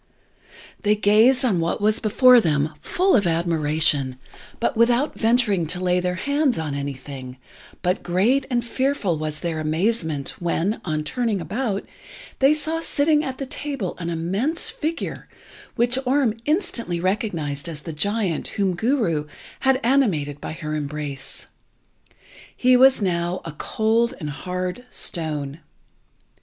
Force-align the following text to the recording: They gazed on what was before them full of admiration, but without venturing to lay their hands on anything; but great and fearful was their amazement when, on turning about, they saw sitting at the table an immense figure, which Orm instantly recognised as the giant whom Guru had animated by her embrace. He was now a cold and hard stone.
They 0.81 0.95
gazed 0.95 1.45
on 1.45 1.59
what 1.59 1.79
was 1.79 1.99
before 1.99 2.41
them 2.41 2.73
full 2.81 3.15
of 3.15 3.27
admiration, 3.27 4.15
but 4.59 4.75
without 4.75 5.13
venturing 5.19 5.67
to 5.67 5.79
lay 5.79 5.99
their 5.99 6.15
hands 6.15 6.57
on 6.57 6.73
anything; 6.73 7.37
but 7.83 8.01
great 8.01 8.47
and 8.49 8.65
fearful 8.65 9.19
was 9.19 9.41
their 9.41 9.59
amazement 9.59 10.29
when, 10.41 10.81
on 10.83 11.03
turning 11.03 11.39
about, 11.39 11.85
they 12.39 12.51
saw 12.55 12.79
sitting 12.79 13.23
at 13.23 13.37
the 13.37 13.45
table 13.45 13.95
an 13.99 14.09
immense 14.09 14.71
figure, 14.71 15.27
which 15.75 15.99
Orm 16.03 16.33
instantly 16.45 16.99
recognised 16.99 17.69
as 17.69 17.81
the 17.81 17.93
giant 17.93 18.47
whom 18.47 18.73
Guru 18.75 19.27
had 19.59 19.79
animated 19.83 20.41
by 20.41 20.53
her 20.53 20.73
embrace. 20.73 21.45
He 22.57 22.75
was 22.75 23.03
now 23.03 23.39
a 23.45 23.51
cold 23.51 24.15
and 24.19 24.31
hard 24.31 24.83
stone. 24.89 25.59